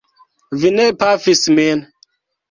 [0.61, 1.85] Vi ne pafis min!